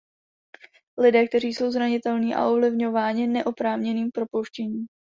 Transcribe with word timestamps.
Lidé, 0.97 1.27
kteří 1.27 1.53
jsou 1.53 1.71
zranitelní 1.71 2.35
a 2.35 2.47
ovlivňováni 2.47 3.27
neoprávněným 3.27 4.11
propouštěním. 4.11 4.87